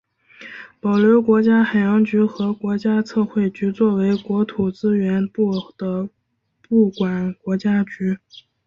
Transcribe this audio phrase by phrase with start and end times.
[0.79, 6.09] 保留国家海洋局和国家测绘局作为国土资源部的
[6.67, 8.17] 部管国家局。